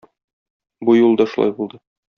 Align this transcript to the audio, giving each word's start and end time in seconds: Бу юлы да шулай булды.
Бу 0.89 0.97
юлы 1.01 1.21
да 1.23 1.31
шулай 1.35 1.57
булды. 1.61 1.85